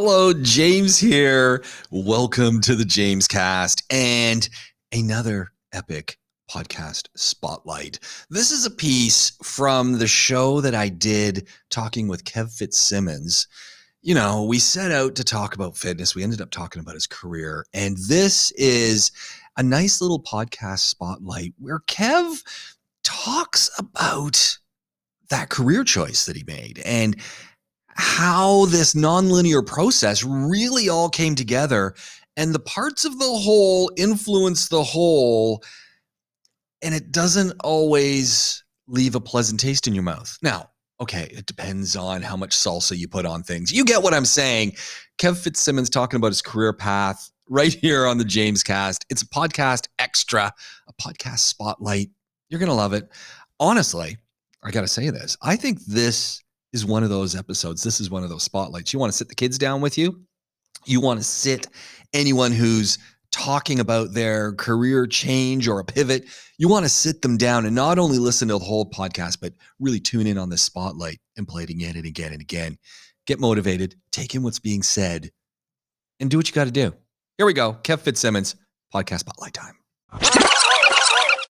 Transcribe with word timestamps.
Hello, 0.00 0.32
James 0.32 0.96
here. 0.96 1.64
Welcome 1.90 2.60
to 2.60 2.76
the 2.76 2.84
James 2.84 3.26
Cast 3.26 3.82
and 3.90 4.48
another 4.92 5.50
epic 5.72 6.18
podcast 6.48 7.08
spotlight. 7.16 7.98
This 8.30 8.52
is 8.52 8.64
a 8.64 8.70
piece 8.70 9.32
from 9.42 9.98
the 9.98 10.06
show 10.06 10.60
that 10.60 10.76
I 10.76 10.88
did 10.88 11.48
talking 11.68 12.06
with 12.06 12.22
Kev 12.22 12.56
Fitzsimmons. 12.56 13.48
You 14.00 14.14
know, 14.14 14.44
we 14.44 14.60
set 14.60 14.92
out 14.92 15.16
to 15.16 15.24
talk 15.24 15.56
about 15.56 15.76
fitness. 15.76 16.14
We 16.14 16.22
ended 16.22 16.42
up 16.42 16.52
talking 16.52 16.78
about 16.78 16.94
his 16.94 17.08
career. 17.08 17.66
And 17.74 17.96
this 18.06 18.52
is 18.52 19.10
a 19.56 19.64
nice 19.64 20.00
little 20.00 20.22
podcast 20.22 20.78
spotlight 20.78 21.54
where 21.58 21.80
Kev 21.88 22.44
talks 23.02 23.68
about 23.76 24.58
that 25.30 25.50
career 25.50 25.82
choice 25.82 26.26
that 26.26 26.36
he 26.36 26.44
made 26.46 26.80
and 26.84 27.16
how 27.98 28.66
this 28.66 28.94
nonlinear 28.94 29.66
process 29.66 30.22
really 30.22 30.88
all 30.88 31.08
came 31.08 31.34
together 31.34 31.94
and 32.36 32.54
the 32.54 32.60
parts 32.60 33.04
of 33.04 33.18
the 33.18 33.24
whole 33.24 33.90
influence 33.96 34.68
the 34.68 34.84
whole 34.84 35.64
and 36.80 36.94
it 36.94 37.10
doesn't 37.10 37.52
always 37.64 38.62
leave 38.86 39.16
a 39.16 39.20
pleasant 39.20 39.58
taste 39.58 39.88
in 39.88 39.94
your 39.94 40.04
mouth. 40.04 40.38
Now 40.42 40.70
okay 41.00 41.28
it 41.32 41.46
depends 41.46 41.96
on 41.96 42.22
how 42.22 42.36
much 42.36 42.50
salsa 42.50 42.96
you 42.96 43.08
put 43.08 43.26
on 43.26 43.42
things. 43.42 43.72
You 43.72 43.84
get 43.84 44.00
what 44.00 44.14
i'm 44.14 44.24
saying. 44.24 44.76
Kev 45.18 45.36
fitzsimmons 45.36 45.90
talking 45.90 46.18
about 46.18 46.28
his 46.28 46.40
career 46.40 46.72
path 46.72 47.32
right 47.48 47.74
here 47.82 48.06
on 48.06 48.16
the 48.16 48.24
james 48.24 48.62
cast. 48.62 49.06
It's 49.10 49.22
a 49.22 49.26
podcast 49.26 49.88
extra 49.98 50.52
a 50.86 50.92
podcast 51.02 51.40
spotlight. 51.40 52.10
You're 52.48 52.60
gonna 52.60 52.74
love 52.74 52.92
it. 52.92 53.08
Honestly 53.58 54.16
i 54.62 54.70
gotta 54.70 54.86
say 54.86 55.10
this. 55.10 55.36
I 55.42 55.56
think 55.56 55.84
this 55.84 56.44
is 56.72 56.84
one 56.84 57.02
of 57.02 57.08
those 57.10 57.34
episodes. 57.34 57.82
This 57.82 58.00
is 58.00 58.10
one 58.10 58.22
of 58.24 58.30
those 58.30 58.42
spotlights. 58.42 58.92
You 58.92 58.98
want 58.98 59.12
to 59.12 59.16
sit 59.16 59.28
the 59.28 59.34
kids 59.34 59.58
down 59.58 59.80
with 59.80 59.96
you. 59.98 60.20
You 60.84 61.00
want 61.00 61.18
to 61.20 61.24
sit 61.24 61.66
anyone 62.12 62.52
who's 62.52 62.98
talking 63.30 63.78
about 63.80 64.14
their 64.14 64.52
career 64.54 65.06
change 65.06 65.68
or 65.68 65.80
a 65.80 65.84
pivot. 65.84 66.24
You 66.56 66.68
want 66.68 66.84
to 66.84 66.88
sit 66.88 67.20
them 67.22 67.36
down 67.36 67.66
and 67.66 67.74
not 67.74 67.98
only 67.98 68.18
listen 68.18 68.48
to 68.48 68.54
the 68.54 68.64
whole 68.64 68.88
podcast, 68.90 69.38
but 69.40 69.52
really 69.78 70.00
tune 70.00 70.26
in 70.26 70.38
on 70.38 70.48
the 70.48 70.56
spotlight 70.56 71.18
and 71.36 71.46
play 71.46 71.64
it 71.64 71.70
again 71.70 71.96
and 71.96 72.06
again 72.06 72.32
and 72.32 72.40
again. 72.40 72.78
Get 73.26 73.38
motivated, 73.38 73.96
take 74.12 74.34
in 74.34 74.42
what's 74.42 74.58
being 74.58 74.82
said, 74.82 75.30
and 76.20 76.30
do 76.30 76.38
what 76.38 76.48
you 76.48 76.54
got 76.54 76.64
to 76.64 76.70
do. 76.70 76.94
Here 77.36 77.46
we 77.46 77.52
go. 77.52 77.74
Kev 77.82 78.00
Fitzsimmons, 78.00 78.56
podcast 78.94 79.20
spotlight 79.20 79.52
time. 79.52 79.74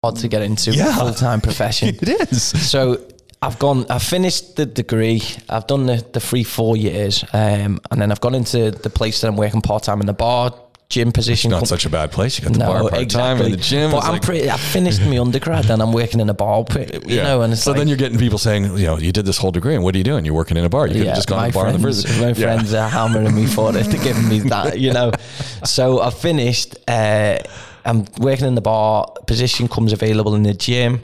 Hard 0.03 0.17
to 0.17 0.29
get 0.29 0.43
into 0.43 0.73
Yeah. 0.73 0.95
full 0.97 1.13
time 1.15 1.41
profession. 1.41 1.89
It 2.03 2.09
is. 2.33 2.43
So 2.71 3.05
I've 3.47 3.59
gone. 3.59 3.87
I've 3.91 4.03
finished 4.03 4.57
the 4.57 4.67
degree. 4.67 5.23
I've 5.49 5.67
done 5.67 5.87
the 5.87 6.05
the 6.13 6.21
three 6.21 6.45
four 6.45 6.77
years, 6.77 7.25
um, 7.33 7.81
and 7.91 8.01
then 8.01 8.11
I've 8.13 8.21
gone 8.21 8.35
into 8.35 8.71
the 8.71 8.91
place 8.91 9.21
that 9.21 9.29
I'm 9.29 9.37
working 9.37 9.61
part 9.61 9.83
time 9.85 10.01
in 10.01 10.07
the 10.07 10.13
bar 10.15 10.55
gym 10.91 11.11
position. 11.13 11.49
It's 11.49 11.53
not 11.53 11.59
Com- 11.61 11.67
such 11.67 11.87
a 11.87 11.91
bad 11.91 12.13
place. 12.13 12.39
You 12.39 12.45
got 12.45 12.53
the 12.53 12.59
bar 12.61 12.89
part 12.89 13.09
time 13.11 13.41
and 13.41 13.53
the 13.53 13.57
gym. 13.57 13.91
But 13.91 14.05
I'm 14.05 14.13
like- 14.13 14.23
pretty. 14.23 14.51
I 14.51 14.57
finished 14.57 15.01
my 15.01 15.19
undergrad, 15.19 15.69
and 15.71 15.83
I'm 15.83 15.93
working 15.93 16.21
in 16.21 16.29
a 16.29 16.35
bar. 16.35 16.65
You 17.07 17.17
know, 17.23 17.43
and 17.43 17.57
so 17.59 17.71
like, 17.71 17.79
then 17.79 17.89
you're 17.89 17.97
getting 17.97 18.19
people 18.19 18.39
saying, 18.39 18.65
you 18.77 18.87
know, 18.87 18.99
you 18.99 19.11
did 19.13 19.25
this 19.27 19.39
whole 19.39 19.51
degree, 19.51 19.75
and 19.75 19.83
what 19.83 19.95
are 19.95 19.99
you 19.99 20.05
doing? 20.05 20.25
You're 20.25 20.35
working 20.35 20.57
in 20.57 20.65
a 20.65 20.69
bar. 20.69 20.87
You 20.87 20.95
could 20.99 21.07
have 21.07 21.17
just 21.17 21.29
gone 21.29 21.47
to 21.49 21.53
bar 21.55 21.69
in 21.69 21.73
the 21.75 21.79
friends, 21.81 22.05
first. 22.05 22.21
my 22.21 22.29
Yeah. 22.29 22.35
friends 22.35 22.75
are 22.75 22.89
hammering 22.89 23.35
me 23.35 23.47
for 23.47 23.77
it, 23.77 23.85
to 23.85 23.99
giving 23.99 24.29
me 24.29 24.41
that, 24.51 24.79
you 24.79 24.93
know. 24.93 25.11
So 25.65 26.01
I 26.03 26.11
finished. 26.11 26.77
Uh, 26.87 27.39
I'm 27.87 28.05
working 28.19 28.47
in 28.47 28.55
the 28.55 28.61
bar. 28.61 29.07
Position 29.27 29.67
comes 29.69 29.93
available 29.93 30.35
in 30.35 30.43
the 30.43 30.55
gym. 30.55 31.03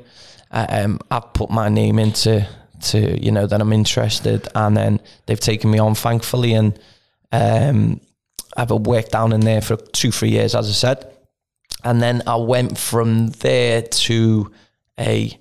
Uh, 0.50 0.66
Um, 0.68 0.98
I've 1.10 1.32
put 1.32 1.50
my 1.50 1.68
name 1.68 1.98
into 1.98 2.46
to 2.80 2.98
you 3.24 3.30
know 3.30 3.46
that 3.46 3.60
I'm 3.60 3.72
interested, 3.72 4.48
and 4.54 4.76
then 4.76 5.00
they've 5.26 5.38
taken 5.40 5.70
me 5.70 5.78
on, 5.78 5.94
thankfully, 5.94 6.54
and 6.54 6.78
um, 7.32 8.00
I've 8.56 8.70
worked 8.70 9.12
down 9.12 9.32
in 9.32 9.40
there 9.40 9.60
for 9.60 9.76
two, 9.76 10.10
three 10.10 10.30
years, 10.30 10.54
as 10.54 10.68
I 10.68 10.72
said, 10.72 11.12
and 11.84 12.00
then 12.02 12.22
I 12.26 12.36
went 12.36 12.78
from 12.78 13.28
there 13.28 13.82
to 13.82 14.50
a. 14.98 15.38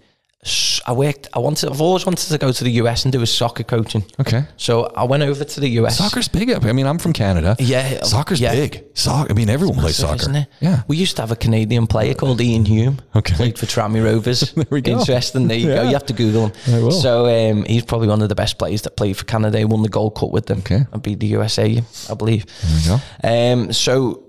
I 0.85 0.93
worked. 0.93 1.27
I 1.33 1.39
wanted. 1.39 1.69
I've 1.69 1.81
always 1.81 2.05
wanted 2.05 2.29
to 2.29 2.37
go 2.37 2.51
to 2.51 2.63
the 2.63 2.71
US 2.83 3.03
and 3.03 3.11
do 3.11 3.21
a 3.21 3.27
soccer 3.27 3.63
coaching. 3.63 4.05
Okay. 4.21 4.45
So 4.55 4.85
I 4.95 5.03
went 5.03 5.21
over 5.21 5.43
to 5.43 5.59
the 5.59 5.67
US. 5.81 5.97
Soccer's 5.97 6.29
big 6.29 6.49
up. 6.49 6.63
I 6.63 6.71
mean, 6.71 6.87
I'm 6.87 6.97
from 6.97 7.11
Canada. 7.11 7.57
Yeah, 7.59 8.03
Soccer's 8.03 8.39
yeah. 8.39 8.53
big. 8.53 8.85
Soccer. 8.93 9.31
I 9.31 9.35
mean, 9.35 9.49
everyone 9.49 9.77
plays 9.77 9.97
soccer. 9.97 10.15
isn't 10.15 10.35
it? 10.35 10.47
Yeah. 10.61 10.83
We 10.87 10.95
used 10.95 11.17
to 11.17 11.21
have 11.23 11.31
a 11.31 11.35
Canadian 11.35 11.87
player 11.87 12.13
called 12.13 12.39
Iain 12.39 12.65
Hume. 12.65 12.99
Okay. 13.15 13.35
Played 13.35 13.59
for 13.59 13.65
Tranmere 13.65 14.05
Rovers. 14.05 14.39
there 14.55 14.65
we 14.69 14.81
go. 14.81 14.99
Interesting. 14.99 15.49
There 15.49 15.57
you 15.57 15.67
go. 15.67 15.83
You 15.83 15.93
have 15.93 16.05
to 16.05 16.13
Google 16.13 16.47
him. 16.47 16.73
I 16.73 16.79
will. 16.79 16.91
So 16.91 17.25
um, 17.27 17.65
he's 17.65 17.83
probably 17.83 18.07
one 18.07 18.21
of 18.21 18.29
the 18.29 18.35
best 18.35 18.57
players 18.57 18.83
that 18.83 18.95
played 18.95 19.17
for 19.17 19.25
Canada. 19.25 19.57
He 19.59 19.65
won 19.65 19.81
the 19.81 19.89
Gold 19.89 20.15
Cup 20.15 20.31
with 20.31 20.45
them. 20.45 20.59
Okay. 20.59 20.85
And 20.91 21.03
beat 21.03 21.19
the 21.19 21.27
USA, 21.27 21.83
I 22.09 22.13
believe. 22.13 22.45
There 22.61 22.77
we 22.77 22.97
go. 22.97 23.53
Um, 23.53 23.73
so 23.73 24.23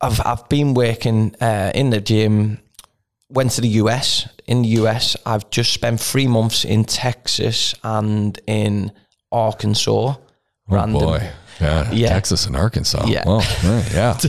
I've 0.00 0.20
I've 0.24 0.48
been 0.48 0.74
working 0.74 1.36
uh, 1.40 1.72
in 1.74 1.90
the 1.90 2.00
gym. 2.00 2.58
Went 3.28 3.50
to 3.52 3.60
the 3.60 3.68
US. 3.82 4.28
In 4.46 4.62
the 4.62 4.68
US, 4.80 5.16
I've 5.26 5.50
just 5.50 5.72
spent 5.72 6.00
three 6.00 6.26
months 6.28 6.64
in 6.64 6.84
Texas 6.84 7.74
and 7.82 8.38
in 8.46 8.92
Arkansas. 9.32 9.90
Oh 9.90 10.18
Random. 10.68 11.00
boy. 11.00 11.28
Yeah. 11.60 11.90
Yeah. 11.92 12.08
Texas 12.10 12.46
and 12.46 12.54
Arkansas. 12.56 13.06
Yeah. 13.06 13.24
Right, 13.26 13.92
yeah. 13.92 14.18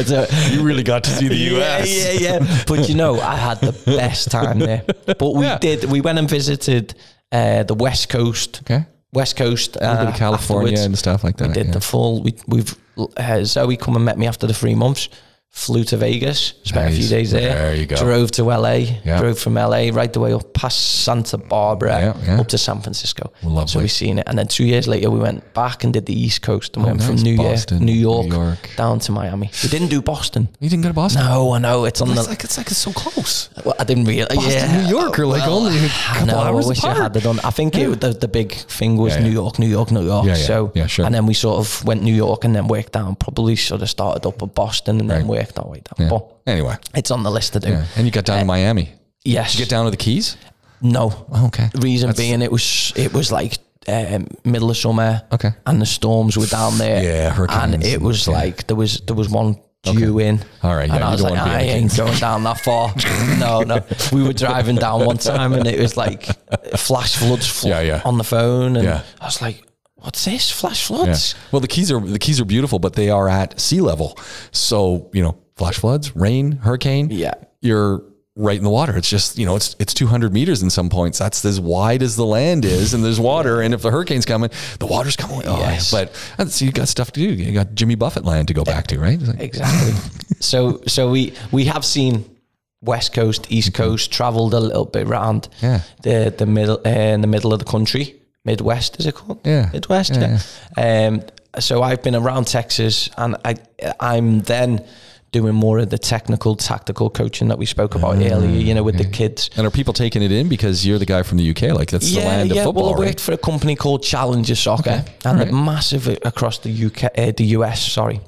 A- 0.00 0.50
you 0.52 0.62
really 0.62 0.82
got 0.84 1.02
to 1.04 1.10
see 1.10 1.26
the 1.28 1.34
U.S. 1.56 1.88
Yeah, 1.88 2.12
yeah, 2.12 2.38
yeah. 2.40 2.64
But 2.66 2.88
you 2.88 2.94
know, 2.94 3.18
I 3.20 3.34
had 3.36 3.60
the 3.60 3.72
best 3.84 4.30
time 4.30 4.58
there. 4.60 4.84
But 5.06 5.34
we 5.34 5.44
Yeah. 5.44 5.58
did. 5.58 5.84
We 5.84 6.00
went 6.00 6.18
and 6.18 6.28
visited 6.28 6.94
uh, 7.32 7.64
the 7.64 7.74
West 7.74 8.08
Coast. 8.08 8.60
Okay. 8.62 8.86
West 9.12 9.36
Coast. 9.36 9.76
A 9.76 9.80
little 9.80 9.96
bit 9.96 10.06
uh, 10.06 10.10
of 10.10 10.16
California 10.16 10.72
afterwards. 10.74 10.86
and 10.86 10.98
stuff 10.98 11.24
like 11.24 11.36
that. 11.38 11.48
We 11.48 11.54
did 11.54 11.66
yeah. 11.66 11.72
the 11.72 11.80
full. 11.80 12.22
We, 12.22 12.34
we've 12.46 12.76
uh, 13.16 13.42
Zoe 13.44 13.76
come 13.76 13.96
and 13.96 14.04
met 14.04 14.18
me 14.18 14.26
after 14.28 14.46
the 14.46 14.54
three 14.54 14.74
months. 14.74 15.08
Flew 15.50 15.82
to 15.84 15.96
Vegas, 15.96 16.54
spent 16.62 16.92
a 16.92 16.96
few 16.96 17.08
days 17.08 17.32
there. 17.32 17.52
There 17.52 17.74
you 17.74 17.86
go. 17.86 17.96
Drove 17.96 18.30
to 18.32 18.44
LA. 18.44 18.74
Yeah. 19.04 19.18
Drove 19.18 19.38
from 19.40 19.54
LA 19.54 19.88
right 19.92 20.12
the 20.12 20.20
way 20.20 20.32
up 20.32 20.52
past 20.54 21.02
Santa 21.04 21.36
Barbara 21.36 21.98
Yeah, 21.98 22.24
yeah. 22.34 22.40
up 22.40 22.46
to 22.48 22.58
San 22.58 22.80
Francisco. 22.80 23.32
Lovely. 23.42 23.66
So 23.68 23.80
we 23.80 23.88
seen 23.88 24.18
it, 24.20 24.24
and 24.28 24.38
then 24.38 24.46
two 24.46 24.64
years 24.64 24.86
later 24.86 25.10
we 25.10 25.18
went 25.18 25.52
back 25.54 25.82
and 25.82 25.92
did 25.92 26.06
the 26.06 26.12
East 26.18 26.42
Coast 26.42 26.76
and 26.76 26.84
Oh, 26.84 26.88
went 26.90 27.02
from. 27.02 27.16
New 27.16 27.32
York, 27.34 27.48
Boston, 27.54 27.84
New 27.84 27.92
York, 27.92 28.26
New 28.28 28.36
York. 28.36 28.70
down 28.76 29.00
to 29.00 29.10
Miami. 29.12 29.50
We 29.64 29.68
didn't 29.68 29.88
do 29.88 30.00
Boston. 30.00 30.48
You 30.60 30.68
didn't 30.70 30.84
go 30.84 30.90
to 30.90 30.94
Boston? 30.94 31.24
No, 31.24 31.52
I 31.52 31.58
know 31.58 31.86
it's 31.86 32.00
on 32.00 32.10
It's 32.10 32.22
the. 32.22 32.28
like 32.28 32.44
it's 32.44 32.56
like 32.56 32.68
it's 32.68 32.78
so 32.78 32.92
close. 32.92 33.48
Well, 33.64 33.74
I 33.80 33.84
didn't 33.84 34.04
realize. 34.04 34.36
Boston, 34.36 34.52
yeah, 34.52 34.82
New 34.82 34.88
York 34.88 35.18
are 35.18 35.26
like 35.26 35.48
only 35.48 35.76
a 35.76 35.84
I 35.86 35.88
couple 35.88 36.26
know. 36.26 36.38
hours 36.38 36.66
I 36.66 36.68
wish 36.68 36.84
I 36.84 36.92
apart. 36.92 37.14
had 37.16 37.22
done. 37.24 37.40
I 37.42 37.50
think 37.50 37.74
it, 37.74 38.00
the 38.00 38.10
the 38.12 38.28
big 38.28 38.52
thing 38.54 38.96
was 38.96 39.16
New. 39.18 39.30
York, 39.30 39.58
New 39.58 39.66
York, 39.66 39.90
New 39.90 40.04
York. 40.04 40.24
Yeah, 40.26 40.36
yeah. 40.36 40.46
So 40.46 40.72
Yeah, 40.76 40.86
sure. 40.86 41.04
And 41.04 41.12
then 41.14 41.26
we 41.26 41.34
sort 41.34 41.58
of 41.58 41.84
went 41.84 42.02
New 42.02 42.14
York 42.14 42.44
and 42.44 42.54
then 42.54 42.68
worked 42.68 42.92
down. 42.92 43.16
Probably 43.16 43.56
sort 43.56 43.82
of 43.82 43.90
started 43.90 44.24
up 44.26 44.40
at 44.42 44.54
Boston 44.54 45.00
and 45.00 45.10
then 45.10 45.18
Right. 45.26 45.37
Our 45.58 45.68
way 45.68 45.80
down. 45.80 45.94
Yeah. 45.98 46.08
But 46.10 46.36
Anyway. 46.46 46.76
it's 46.94 47.10
on 47.10 47.22
the 47.22 47.30
list 47.30 47.52
to 47.54 47.60
do. 47.60 47.70
Yeah. 47.70 47.84
And 47.96 48.06
you 48.06 48.10
got 48.12 48.24
down 48.24 48.38
to 48.40 48.44
Miami. 48.44 48.92
Yes. 49.24 49.52
Did 49.52 49.58
you 49.60 49.64
get 49.66 49.70
down 49.70 49.84
to 49.84 49.90
the 49.90 49.96
Keys? 49.96 50.36
No. 50.80 51.26
Oh, 51.32 51.46
okay. 51.46 51.68
Reason 51.76 52.08
That's- 52.08 52.16
being, 52.26 52.40
it 52.42 52.52
was 52.52 52.92
it 52.96 53.12
was 53.12 53.30
like 53.32 53.58
um, 53.88 54.26
middle 54.44 54.70
of 54.70 54.76
summer. 54.76 55.22
Okay. 55.32 55.50
And 55.66 55.80
the 55.80 55.86
storms 55.86 56.36
were 56.36 56.46
down 56.46 56.78
there. 56.78 57.02
Yeah, 57.02 57.30
hurricanes 57.30 57.74
And 57.74 57.84
it 57.84 58.00
was 58.00 58.26
yeah. 58.26 58.34
like 58.34 58.66
there 58.66 58.76
was 58.76 59.00
there 59.06 59.16
was 59.16 59.28
one 59.28 59.56
due 59.82 60.18
in. 60.18 60.40
All 60.62 60.74
right, 60.74 60.88
yeah, 60.88 60.96
and 60.96 61.04
I 61.04 61.10
was 61.12 61.22
like, 61.22 61.38
I 61.38 61.60
ain't 61.62 61.96
going 61.96 62.18
down 62.18 62.42
that 62.44 62.60
far. 62.60 62.92
no, 63.38 63.60
no. 63.62 63.84
We 64.12 64.22
were 64.22 64.32
driving 64.34 64.76
down 64.76 65.04
one 65.06 65.16
time 65.18 65.52
and 65.54 65.66
it 65.66 65.80
was 65.80 65.96
like 65.96 66.26
flash 66.76 67.16
floods 67.16 67.46
fl- 67.48 67.68
Yeah, 67.68 67.80
yeah. 67.80 68.02
on 68.04 68.18
the 68.18 68.24
phone, 68.24 68.76
and 68.76 68.84
Yeah. 68.84 69.02
I 69.20 69.24
was 69.26 69.40
like, 69.40 69.62
"What's 70.00 70.24
this? 70.24 70.50
Flash 70.50 70.90
Yeah. 70.90 70.96
floods?" 70.96 71.34
Well, 71.52 71.60
the 71.60 71.68
Keys 71.68 71.90
are 71.92 72.00
the 72.00 72.18
Keys 72.18 72.40
are 72.40 72.44
beautiful, 72.44 72.78
but 72.78 72.94
they 72.94 73.10
are 73.10 73.28
at 73.28 73.58
sea 73.60 73.80
level. 73.80 74.18
So 74.52 75.10
you 75.12 75.22
know, 75.22 75.36
flash 75.56 75.76
floods, 75.78 76.14
rain, 76.16 76.52
hurricane. 76.62 77.08
Yeah. 77.10 77.34
you're 77.60 78.02
right 78.40 78.56
in 78.56 78.62
the 78.62 78.70
water. 78.70 78.96
It's 78.96 79.10
just 79.10 79.36
you 79.36 79.44
know, 79.44 79.56
it's 79.56 79.74
it's 79.80 79.92
200 79.92 80.32
meters 80.32 80.62
in 80.62 80.70
some 80.70 80.88
points. 80.88 81.18
That's 81.18 81.44
as 81.44 81.58
wide 81.60 82.02
as 82.04 82.14
the 82.14 82.24
land 82.24 82.64
is, 82.64 82.94
and 82.94 83.04
there's 83.04 83.18
water. 83.18 83.60
And 83.62 83.74
if 83.74 83.82
the 83.82 83.90
hurricane's 83.90 84.24
coming, 84.26 84.50
the 84.78 84.86
water's 84.86 85.16
coming. 85.16 85.42
Oh, 85.44 85.58
Yes. 85.58 85.90
But 85.90 86.14
so 86.48 86.64
you 86.64 86.70
got 86.70 86.86
stuff 86.88 87.10
to 87.12 87.20
do. 87.20 87.26
You 87.34 87.52
got 87.52 87.74
Jimmy 87.74 87.96
Buffett 87.96 88.24
land 88.24 88.46
to 88.48 88.54
go 88.54 88.62
back 88.62 88.86
to, 88.88 89.00
right? 89.00 89.20
Like- 89.20 89.40
Exactly. 89.40 89.92
so 90.40 90.80
so 90.86 91.10
we 91.10 91.32
we 91.50 91.64
have 91.64 91.84
seen 91.84 92.24
West 92.80 93.12
Coast, 93.12 93.46
East 93.50 93.74
Coast, 93.74 94.12
travelled 94.12 94.54
a 94.54 94.60
little 94.60 94.84
bit 94.84 95.08
around 95.08 95.48
Yeah. 95.60 95.80
the 96.04 96.32
the 96.38 96.46
middle 96.46 96.80
uh, 96.86 96.88
in 96.90 97.22
the 97.22 97.26
middle 97.26 97.52
of 97.52 97.58
the 97.58 97.64
country, 97.64 98.14
Midwest 98.48 98.98
is 99.00 99.06
it 99.06 99.14
called? 99.14 99.38
Yeah. 99.44 99.70
Midwest. 99.72 100.14
Yeah, 100.16 100.38
Yeah. 100.76 101.06
Um. 101.06 101.22
So 101.60 101.82
I've 101.82 102.02
been 102.02 102.14
around 102.14 102.46
Texas, 102.46 103.10
and 103.16 103.36
I 103.44 103.54
I'm 104.00 104.40
then 104.54 104.84
doing 105.30 105.54
more 105.54 105.78
of 105.78 105.90
the 105.90 105.98
technical, 105.98 106.56
tactical 106.56 107.10
coaching 107.10 107.48
that 107.48 107.58
we 107.58 107.66
spoke 107.66 107.94
about 107.94 108.14
earlier. 108.16 108.60
You 108.68 108.74
know, 108.74 108.82
with 108.82 108.96
the 108.96 109.04
kids. 109.04 109.50
And 109.56 109.66
are 109.66 109.70
people 109.70 109.92
taking 109.92 110.22
it 110.22 110.32
in 110.32 110.48
because 110.48 110.86
you're 110.86 110.98
the 110.98 111.06
guy 111.14 111.22
from 111.22 111.36
the 111.38 111.50
UK? 111.50 111.62
Like 111.80 111.90
that's 111.90 112.10
the 112.14 112.20
land 112.20 112.50
of 112.50 112.56
football, 112.64 112.84
Well, 112.84 112.94
I 112.94 112.98
worked 112.98 113.08
right? 113.08 113.20
for 113.20 113.32
a 113.32 113.38
company 113.50 113.76
called 113.76 114.02
Challenger 114.02 114.54
Soccer, 114.56 115.04
and 115.24 115.40
they're 115.40 115.52
massive 115.52 116.08
across 116.24 116.58
the 116.58 116.70
UK, 116.86 117.04
uh, 117.04 117.32
the 117.36 117.46
US. 117.58 117.80
Sorry. 117.92 118.20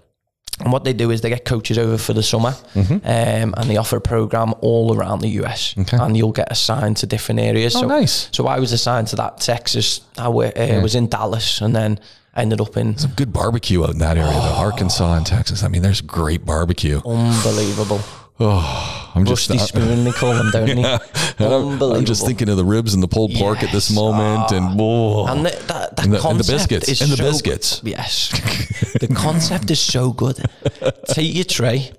And 0.60 0.72
what 0.72 0.84
they 0.84 0.92
do 0.92 1.10
is 1.10 1.20
they 1.22 1.30
get 1.30 1.44
coaches 1.44 1.78
over 1.78 1.96
for 1.98 2.12
the 2.12 2.22
summer, 2.22 2.54
um, 2.74 3.02
and 3.56 3.64
they 3.70 3.76
offer 3.78 3.96
a 3.96 4.00
program 4.00 4.54
all 4.60 4.94
around 4.96 5.20
the 5.20 5.28
US, 5.42 5.74
Mm-hmm. 5.74 5.80
Okay. 5.82 5.96
and 6.04 6.16
you'll 6.16 6.32
get 6.32 6.48
assigned 6.52 6.98
to 6.98 7.06
different 7.06 7.40
areas. 7.40 7.74
Oh, 7.76 7.80
so, 7.80 7.86
nice. 7.86 8.28
So 8.32 8.46
I 8.46 8.58
was 8.60 8.72
assigned 8.72 9.08
to 9.08 9.16
that 9.16 9.38
Texas. 9.40 10.00
I 10.18 10.26
uh, 10.26 10.30
was 10.82 10.94
in 10.94 11.08
Dallas, 11.08 11.60
and 11.60 11.74
then 11.74 11.98
ended 12.36 12.60
up 12.60 12.76
in 12.76 12.96
Some 12.98 13.12
Good 13.16 13.32
barbecue 13.32 13.82
out 13.82 13.90
in 13.90 13.98
that 13.98 14.16
area, 14.16 14.30
though. 14.32 14.54
Arkansas 14.66 15.14
and 15.14 15.26
Texas. 15.26 15.62
I 15.64 15.68
mean, 15.68 15.82
there's 15.82 16.00
great 16.00 16.44
barbecue. 16.44 17.00
unbelievable. 17.04 18.00
Oh, 18.42 19.09
I'm 19.14 19.24
just. 19.24 19.48
Rusty 19.50 19.62
uh, 19.62 19.66
spoon, 19.66 20.04
they 20.04 20.12
call 20.12 20.34
them, 20.34 20.50
don't 20.50 20.66
they? 20.66 20.84
I'm, 21.44 21.52
Unbelievable. 21.52 21.94
I'm 21.96 22.04
just 22.04 22.24
thinking 22.26 22.48
of 22.48 22.56
the 22.56 22.64
ribs 22.64 22.94
and 22.94 23.02
the 23.02 23.08
pulled 23.08 23.32
pork 23.34 23.62
at 23.62 23.72
this 23.72 23.90
Yes. 23.90 23.96
moment, 23.96 24.52
and 24.52 24.64
ah. 24.66 24.74
whoa. 24.74 25.26
And 25.26 25.46
the, 25.46 25.50
that, 25.50 25.96
that 25.96 26.04
And 26.04 26.12
the- 26.14 26.28
and 26.28 26.38
the 26.38 26.44
biscuits. 26.52 26.88
is 26.88 27.00
And 27.00 27.10
the 27.10 27.16
so 27.16 27.24
biscuits. 27.24 27.80
good. 27.80 27.90
Yes, 27.90 28.28
the 29.00 29.08
concept 29.08 29.70
is 29.70 29.80
so 29.80 30.12
good. 30.12 30.36
Take 31.08 31.34
your 31.34 31.44
tray, 31.44 31.92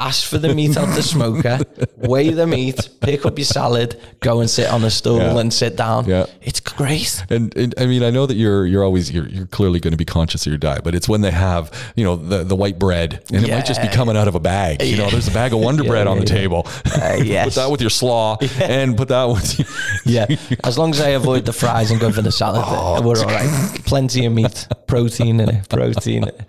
ask 0.00 0.24
for 0.26 0.38
the 0.38 0.54
meat 0.54 0.76
out 0.76 0.94
the 0.94 1.02
smoker, 1.02 1.58
weigh 1.96 2.30
the 2.30 2.46
meat, 2.46 2.88
pick 3.00 3.26
up 3.26 3.38
your 3.38 3.44
salad, 3.44 4.00
go 4.20 4.40
and 4.40 4.48
sit 4.48 4.68
on 4.70 4.84
a 4.84 4.90
stool 4.90 5.18
Yeah. 5.18 5.38
and 5.38 5.52
sit 5.52 5.76
down. 5.76 6.06
Yeah. 6.06 6.26
It's 6.42 6.60
great. 6.60 7.24
And, 7.30 7.54
and 7.56 7.74
I 7.78 7.86
mean, 7.86 8.02
I 8.02 8.10
know 8.10 8.26
that 8.26 8.36
you're 8.36 8.64
you're 8.66 8.84
always 8.84 9.10
you're, 9.12 9.28
you're 9.28 9.46
clearly 9.46 9.80
going 9.80 9.92
to 9.92 9.96
be 9.98 10.04
conscious 10.04 10.46
of 10.46 10.50
your 10.50 10.58
diet, 10.58 10.84
but 10.84 10.94
it's 10.94 11.08
when 11.08 11.20
they 11.20 11.30
have 11.30 11.70
you 11.96 12.04
know 12.04 12.16
the, 12.16 12.44
the 12.44 12.56
white 12.56 12.78
bread 12.78 13.22
and 13.32 13.44
it 13.44 13.50
might 13.50 13.66
just 13.66 13.82
be 13.82 13.88
coming 13.88 14.16
out 14.16 14.28
of 14.28 14.34
a 14.34 14.40
bag. 14.40 14.82
You 14.82 14.96
know, 14.96 15.10
there's 15.10 15.28
a 15.28 15.32
bag 15.32 15.52
of 15.52 15.58
Wonder 15.60 15.82
Yeah, 15.82 15.90
Bread 15.90 16.06
on 16.06 16.18
yeah, 16.18 16.24
the 16.24 16.34
yeah. 16.34 16.40
Table. 16.62 17.02
Uh, 17.02 17.16
yes. 17.22 17.44
put 17.54 17.54
that 17.54 17.70
with 17.70 17.80
your 17.80 17.90
slaw 17.90 18.36
and 18.62 18.96
put 18.96 19.08
that 19.08 19.24
with. 19.24 19.60
Yeah, 20.06 20.26
as 20.64 20.76
long 20.76 20.90
as 20.90 21.00
I 21.00 21.10
avoid 21.10 21.46
the 21.46 21.52
fries 21.52 21.90
and 21.90 21.98
go 21.98 22.12
for 22.12 22.20
the 22.20 22.30
salad, 22.30 22.62
Oh. 22.66 23.00
we're 23.00 23.18
all 23.18 23.24
right. 23.24 23.48
Plenty 23.86 24.26
of 24.26 24.32
meat, 24.34 24.68
protein 24.86 25.40
in 25.40 25.48
it, 25.48 25.68
protein. 25.68 26.24
In 26.24 26.28
it. 26.28 26.40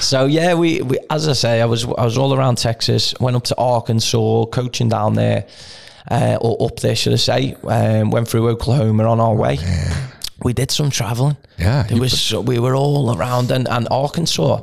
So 0.00 0.24
yeah, 0.24 0.54
we, 0.54 0.80
we 0.80 0.98
as 1.10 1.28
I 1.28 1.34
say, 1.34 1.60
I 1.60 1.66
was 1.66 1.84
I 1.84 2.04
was 2.04 2.16
all 2.16 2.32
around 2.34 2.56
Texas. 2.56 3.14
Went 3.20 3.36
up 3.36 3.44
to 3.44 3.54
Arkansas, 3.58 4.46
coaching 4.46 4.88
down 4.88 5.14
there, 5.14 5.46
uh, 6.10 6.38
or 6.40 6.66
up 6.66 6.80
there, 6.80 6.96
should 6.96 7.12
I 7.12 7.16
say? 7.16 7.54
Um, 7.64 8.10
went 8.10 8.28
through 8.28 8.48
Oklahoma 8.48 9.04
on 9.04 9.20
our 9.20 9.34
way. 9.34 9.58
We 10.42 10.52
did 10.54 10.70
some 10.70 10.90
traveling. 10.90 11.36
Yeah, 11.58 11.86
It 11.88 11.98
was 12.00 12.18
so, 12.20 12.40
we 12.40 12.58
were 12.58 12.74
all 12.74 13.14
around 13.16 13.50
and, 13.52 13.68
and 13.68 13.86
Arkansas. 13.90 14.62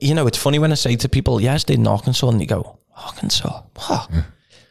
You 0.00 0.14
know, 0.14 0.26
it's 0.26 0.36
funny 0.38 0.58
when 0.58 0.72
I 0.72 0.74
say 0.76 0.96
to 0.96 1.08
people, 1.08 1.40
"Yes, 1.40 1.64
did 1.64 1.78
in 1.78 1.86
Arkansas," 1.86 2.28
and 2.28 2.40
they 2.40 2.46
go, 2.46 2.75
"Arkansas, 2.96 3.62
wow." 3.76 4.08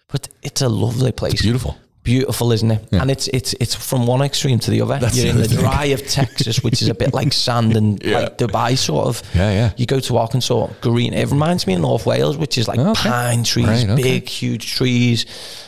But 0.07 0.27
it's 0.44 0.62
a 0.62 0.69
lovely 0.69 1.12
place 1.12 1.42
beautiful. 1.42 1.77
beautiful, 2.04 2.51
isn't 2.51 2.72
it? 2.72 2.88
And 2.92 3.10
it's 3.10 3.27
it's 3.30 3.54
it's 3.60 3.74
from 3.75 4.06
one 4.07 4.22
extreme 4.22 4.60
to 4.60 4.72
the 4.72 4.81
other. 4.81 5.00
You're 5.13 5.27
in 5.31 5.38
the 5.42 5.48
dry 5.48 5.86
of 5.86 6.07
Texas, 6.07 6.63
which 6.63 6.81
is 6.81 6.88
a 6.88 6.94
bit 6.94 7.13
like 7.13 7.33
sand 7.33 7.75
and 7.75 8.01
like 8.18 8.38
Dubai 8.38 8.77
sort 8.77 9.07
of. 9.07 9.22
Yeah, 9.33 9.51
yeah. 9.51 9.72
You 9.77 9.86
go 9.88 10.00
to 10.00 10.18
Arkansas, 10.18 10.68
green. 10.81 11.13
It 11.13 11.30
reminds 11.31 11.66
me 11.68 11.74
of 11.74 11.81
North 11.81 12.06
Wales, 12.06 12.38
which 12.38 12.57
is 12.57 12.68
like 12.68 12.80
Okay. 12.80 13.10
pine 13.10 13.44
trees, 13.44 13.68
Right, 13.68 13.89
okay. 13.89 14.01
big, 14.04 14.30
huge 14.30 14.75
trees, 14.75 15.25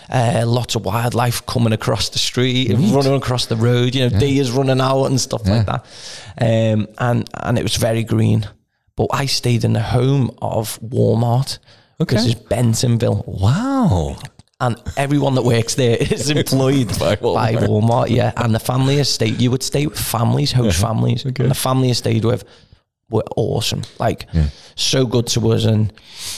uh, 0.09 0.43
lots 0.45 0.75
of 0.75 0.85
wildlife 0.85 1.43
coming 1.47 1.73
across 1.73 2.09
the 2.09 2.19
street, 2.19 2.69
running 2.71 3.15
across 3.15 3.47
the 3.47 3.57
road. 3.57 3.95
You 3.95 4.07
know, 4.09 4.19
deers 4.19 4.51
running 4.51 4.79
out 4.79 5.05
and 5.05 5.19
stuff 5.19 5.45
like 5.47 5.65
that. 5.65 5.85
Um, 6.39 6.87
and 6.99 7.27
and 7.33 7.57
it 7.57 7.63
was 7.63 7.75
very 7.75 8.03
green. 8.03 8.47
But 8.95 9.07
I 9.11 9.25
stayed 9.27 9.63
in 9.63 9.73
the 9.73 9.81
home 9.81 10.31
of 10.41 10.79
Walmart. 10.81 11.57
Okay. 11.99 12.15
This 12.15 12.25
is 12.27 12.35
Bentonville 12.35 13.23
Wow. 13.27 14.17
and 14.59 14.79
everyone 14.97 15.35
that 15.35 15.43
works 15.43 15.75
there 15.75 15.97
is 15.97 16.29
employed 16.41 16.87
By 16.99 17.15
by, 17.15 17.53
Walmart. 17.55 17.67
Walmart. 17.67 18.09
Yeah, 18.09 18.31
and 18.37 18.53
the 18.53 18.59
family 18.59 18.99
estate 18.99 19.39
you 19.39 19.49
would 19.51 19.63
stay 19.63 19.87
with 19.87 19.99
families, 19.99 20.51
host 20.51 20.79
families, 20.79 21.25
and 21.25 21.35
the 21.35 21.53
family 21.55 21.89
estate 21.89 22.11
stayed 22.17 22.25
with 22.25 22.43
were 23.09 23.23
awesome. 23.35 23.81
Like 23.99 24.27
so 24.75 25.05
good 25.05 25.27
to 25.27 25.51
us, 25.51 25.65
and 25.65 25.91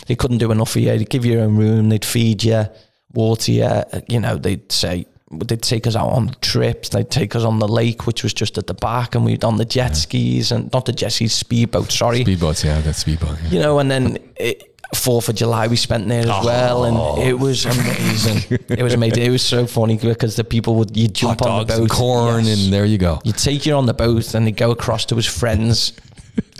they 0.07 0.15
couldn't 0.15 0.37
do 0.37 0.51
enough 0.51 0.71
for 0.71 0.79
you. 0.79 0.89
They'd 0.97 1.09
give 1.09 1.25
you 1.25 1.33
your 1.33 1.41
own 1.43 1.57
room, 1.57 1.89
they'd 1.89 2.05
feed 2.05 2.43
you, 2.43 2.65
water 3.13 3.51
you. 3.51 3.69
You 4.07 4.19
know, 4.19 4.37
they'd 4.37 4.71
say. 4.71 5.05
They'd 5.31 5.61
take 5.61 5.85
us 5.85 5.95
out 5.95 6.09
on 6.09 6.35
trips. 6.41 6.89
They'd 6.89 7.11
take 7.11 7.35
us 7.35 7.43
on 7.43 7.59
the 7.59 7.67
lake, 7.67 8.07
which 8.07 8.23
was 8.23 8.33
just 8.33 8.57
at 8.57 8.65
the 8.65 8.73
back, 8.73 9.13
and 9.13 9.23
we'd 9.23 9.43
on 9.43 9.57
the 9.57 9.65
jet 9.65 9.95
skis 9.95 10.51
and 10.51 10.73
not 10.73 10.85
the 10.85 10.91
jet 10.91 11.11
skis, 11.11 11.33
speedboat. 11.33 11.91
Sorry, 11.91 12.23
Speedboats, 12.25 12.63
yeah, 12.65 12.81
that 12.81 12.95
speedboat. 12.95 13.37
yeah. 13.43 13.49
you 13.51 13.59
know, 13.59 13.77
and 13.77 13.91
then 13.91 14.17
it, 14.37 14.68
Fourth 14.95 15.29
of 15.29 15.35
July 15.35 15.67
we 15.67 15.75
spent 15.75 16.07
there 16.07 16.21
as 16.21 16.45
well, 16.45 16.85
and 16.85 17.21
it 17.27 17.37
was 17.37 17.65
amazing. 17.65 18.59
it 18.69 18.81
was 18.81 18.93
amazing. 18.95 19.23
It 19.23 19.29
was 19.29 19.43
so 19.43 19.67
funny 19.67 19.97
because 19.97 20.35
the 20.35 20.43
people 20.43 20.75
would 20.75 20.97
you 20.97 21.07
jump 21.07 21.43
on 21.43 21.67
the 21.67 21.73
boat, 21.73 21.81
and 21.81 21.89
corn, 21.89 22.45
yes. 22.45 22.63
and 22.63 22.73
there 22.73 22.85
you 22.85 22.97
go. 22.97 23.19
you 23.23 23.31
take 23.31 23.65
you 23.67 23.75
on 23.75 23.85
the 23.85 23.93
boat, 23.93 24.33
and 24.33 24.47
they 24.47 24.51
go 24.51 24.71
across 24.71 25.05
to 25.05 25.15
his 25.15 25.27
friends. 25.27 25.93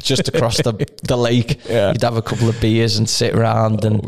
Just 0.02 0.28
across 0.30 0.58
the, 0.58 0.74
the 1.04 1.18
lake, 1.18 1.60
Yeah. 1.68 1.92
you'd 1.92 2.02
have 2.04 2.16
a 2.18 2.22
couple 2.22 2.48
of 2.48 2.60
beers 2.62 2.98
and 2.98 3.10
sit 3.10 3.34
around 3.36 3.84
and 3.84 4.02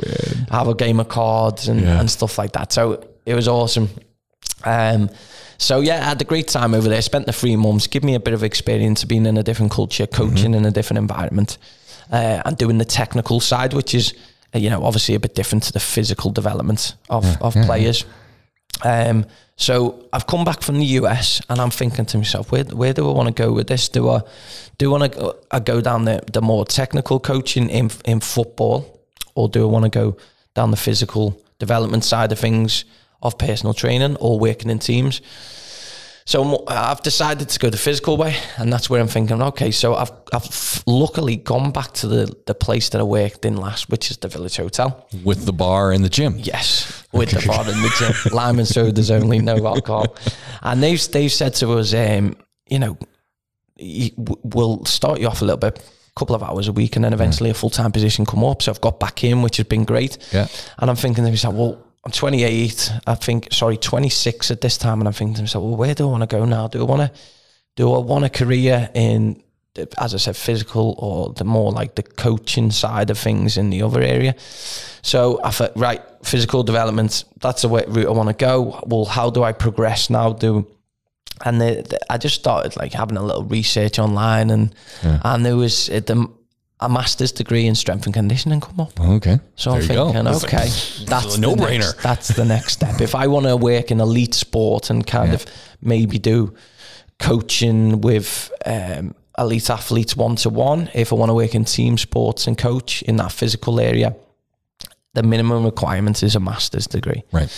have 0.49 0.67
a 0.69 0.73
game 0.75 0.99
of 1.01 1.09
cards 1.09 1.67
and, 1.67 1.81
Yeah. 1.81 1.99
and 1.99 2.09
stuff 2.09 2.37
like 2.37 2.53
that. 2.53 2.71
So 2.71 3.03
it 3.25 3.35
was 3.35 3.47
awesome. 3.47 3.89
Um, 4.63 5.09
so 5.57 5.79
yeah, 5.81 5.95
I 6.01 6.09
had 6.09 6.21
a 6.21 6.25
great 6.25 6.47
time 6.47 6.73
over 6.73 6.87
there. 6.89 7.01
Spent 7.01 7.25
the 7.25 7.33
three 7.33 7.55
months, 7.55 7.87
give 7.87 8.03
me 8.03 8.15
a 8.15 8.19
bit 8.19 8.33
of 8.33 8.43
experience 8.43 9.03
of 9.03 9.09
being 9.09 9.25
in 9.25 9.37
a 9.37 9.43
different 9.43 9.71
culture, 9.71 10.07
coaching 10.07 10.53
in 10.53 10.65
a 10.65 10.71
different 10.71 10.97
environment, 10.99 11.57
uh, 12.11 12.41
and 12.45 12.57
doing 12.57 12.77
the 12.77 12.85
technical 12.85 13.39
side, 13.39 13.73
which 13.73 13.93
is 13.93 14.13
uh, 14.53 14.59
you 14.59 14.69
know 14.69 14.83
obviously 14.83 15.15
a 15.15 15.19
bit 15.19 15.35
different 15.35 15.63
to 15.63 15.71
the 15.71 15.79
physical 15.79 16.31
development 16.31 16.95
of 17.09 17.25
of 17.41 17.53
players. 17.65 18.05
Um, 18.83 19.25
so 19.55 20.07
I've 20.11 20.25
come 20.25 20.43
back 20.43 20.61
from 20.61 20.79
the 20.79 20.85
US 20.85 21.39
and 21.47 21.59
I'm 21.61 21.69
thinking 21.69 22.05
to 22.05 22.17
myself, 22.17 22.51
where 22.51 22.63
where 22.63 22.93
do 22.93 23.07
I 23.09 23.13
want 23.13 23.27
to 23.35 23.43
go 23.43 23.51
with 23.51 23.67
this? 23.67 23.89
Do 23.89 24.09
I 24.09 24.21
do 24.77 24.93
I 24.93 24.97
want 24.97 25.13
to 25.13 25.35
I 25.51 25.59
go 25.59 25.81
down 25.81 26.05
the, 26.05 26.21
the 26.33 26.41
more 26.41 26.65
technical 26.65 27.19
coaching 27.19 27.69
in 27.69 27.91
in 28.05 28.19
football, 28.21 28.99
or 29.35 29.49
do 29.49 29.67
I 29.67 29.71
want 29.71 29.85
to 29.85 29.99
go 29.99 30.17
down 30.55 30.71
the 30.71 30.77
physical 30.77 31.39
development 31.59 32.03
side 32.03 32.31
of 32.31 32.39
things 32.39 32.85
of 33.21 33.37
personal 33.37 33.73
training 33.73 34.15
or 34.17 34.39
working 34.39 34.71
in 34.71 34.79
teams? 34.79 35.21
So 36.31 36.63
I've 36.65 37.01
decided 37.01 37.49
to 37.49 37.59
go 37.59 37.69
the 37.69 37.75
physical 37.75 38.15
way, 38.15 38.37
and 38.55 38.71
that's 38.71 38.89
where 38.89 39.01
I'm 39.01 39.09
thinking. 39.09 39.41
Okay, 39.41 39.69
so 39.69 39.95
I've 39.95 40.13
I've 40.31 40.81
luckily 40.87 41.35
gone 41.35 41.73
back 41.73 41.91
to 41.95 42.07
the 42.07 42.33
the 42.45 42.55
place 42.55 42.87
that 42.91 43.01
I 43.01 43.03
worked 43.03 43.43
in 43.43 43.57
last, 43.57 43.89
which 43.89 44.09
is 44.09 44.15
the 44.15 44.29
Village 44.29 44.55
Hotel. 44.55 45.09
With 45.25 45.43
the 45.45 45.51
bar 45.51 45.91
and 45.91 46.05
the 46.05 46.09
gym. 46.09 46.35
Yes, 46.37 47.05
with 47.11 47.31
the 47.31 47.45
bar 47.45 47.65
and 47.67 47.83
the 47.83 47.93
gym, 47.99 48.13
lime 48.33 48.59
and 48.59 48.67
sodas 48.67 49.11
only, 49.11 49.39
no 49.39 49.57
alcohol. 49.67 50.15
And 50.61 50.81
they've 50.81 51.05
they've 51.11 51.29
said 51.29 51.53
to 51.55 51.73
us, 51.73 51.93
um, 51.93 52.37
you 52.69 52.79
know, 52.79 52.97
we'll 53.75 54.85
start 54.85 55.19
you 55.19 55.27
off 55.27 55.41
a 55.41 55.45
little 55.45 55.57
bit, 55.57 55.79
a 55.79 56.17
couple 56.17 56.33
of 56.33 56.43
hours 56.43 56.69
a 56.69 56.71
week, 56.71 56.95
and 56.95 57.03
then 57.03 57.11
eventually 57.11 57.49
a 57.49 57.53
full 57.53 57.69
time 57.69 57.91
position 57.91 58.25
come 58.25 58.45
up. 58.45 58.61
So 58.61 58.71
I've 58.71 58.79
got 58.79 59.01
back 59.01 59.25
in, 59.25 59.41
which 59.41 59.57
has 59.57 59.67
been 59.67 59.83
great. 59.83 60.17
Yeah. 60.31 60.47
And 60.77 60.89
I'm 60.89 60.95
thinking 60.95 61.25
to 61.25 61.29
myself, 61.29 61.55
well, 61.55 61.90
I'm 62.03 62.11
28. 62.11 62.91
I 63.05 63.15
think, 63.15 63.49
sorry, 63.51 63.77
26 63.77 64.51
at 64.51 64.61
this 64.61 64.77
time, 64.77 64.99
and 64.99 65.07
I'm 65.07 65.13
thinking 65.13 65.35
to 65.35 65.41
myself, 65.43 65.63
well, 65.63 65.77
where 65.77 65.93
do 65.93 66.07
I 66.07 66.11
want 66.11 66.27
to 66.27 66.35
go 66.35 66.45
now? 66.45 66.67
Do 66.67 66.81
I 66.81 66.83
want 66.83 67.01
to, 67.01 67.19
do 67.75 67.93
I 67.93 67.99
want 67.99 68.25
a 68.25 68.29
career 68.29 68.89
in, 68.93 69.43
as 69.99 70.15
I 70.15 70.17
said, 70.17 70.35
physical 70.35 70.95
or 70.97 71.33
the 71.33 71.43
more 71.43 71.71
like 71.71 71.95
the 71.95 72.03
coaching 72.03 72.71
side 72.71 73.09
of 73.11 73.19
things 73.19 73.57
in 73.57 73.69
the 73.69 73.83
other 73.83 74.01
area? 74.01 74.35
So 75.03 75.39
I 75.43 75.51
thought, 75.51 75.73
right, 75.75 76.01
physical 76.23 76.63
development, 76.63 77.23
that's 77.39 77.61
the 77.61 77.69
way, 77.69 77.85
route 77.87 78.07
I 78.07 78.11
want 78.11 78.29
to 78.29 78.35
go. 78.35 78.81
Well, 78.87 79.05
how 79.05 79.29
do 79.29 79.43
I 79.43 79.51
progress 79.51 80.09
now? 80.09 80.33
Do 80.33 80.67
and 81.45 81.59
the, 81.59 81.85
the, 81.87 81.99
I 82.11 82.17
just 82.17 82.35
started 82.35 82.75
like 82.77 82.93
having 82.93 83.17
a 83.17 83.23
little 83.23 83.43
research 83.43 83.99
online, 83.99 84.49
and 84.49 84.75
and 85.23 85.45
there 85.45 85.55
was 85.55 85.89
uh, 85.89 85.99
the, 86.01 86.29
a 86.81 86.89
master's 86.89 87.31
degree 87.31 87.67
in 87.67 87.75
strength 87.75 88.05
and 88.05 88.13
conditioning 88.13 88.59
come 88.59 88.79
up. 88.79 88.99
Okay. 88.99 89.39
So 89.55 89.71
There 89.71 89.81
I'm 89.81 89.87
thinking, 89.87 90.23
That's 90.25 90.43
okay, 90.45 90.57
like- 90.57 91.07
that's 91.07 91.37
a 91.37 91.39
no-brainer. 91.41 91.79
next- 91.79 92.01
That's 92.03 92.27
the 92.29 92.45
next 92.45 92.73
step. 92.73 92.99
If 93.01 93.13
I 93.15 93.27
want 93.27 93.45
to 93.45 93.55
work 93.55 93.91
in 93.91 93.99
elite 94.01 94.33
sport 94.33 94.89
and 94.89 95.05
kind 95.05 95.33
of 95.33 95.45
maybe 95.81 96.17
do 96.19 96.53
coaching 97.19 98.01
with 98.01 98.51
um, 98.65 99.13
elite 99.37 99.69
athletes 99.69 100.15
one 100.15 100.35
to 100.37 100.49
one, 100.49 100.89
if 100.93 101.13
I 101.13 101.15
want 101.15 101.29
to 101.29 101.33
work 101.35 101.53
in 101.55 101.65
team 101.65 101.97
sports 101.97 102.47
and 102.47 102.57
coach 102.57 103.01
in 103.03 103.17
that 103.17 103.31
physical 103.31 103.79
area, 103.79 104.15
the 105.13 105.23
minimum 105.23 105.63
requirement 105.65 106.23
is 106.23 106.35
a 106.35 106.39
master's 106.39 106.87
degree. 106.87 107.23
Right. 107.31 107.49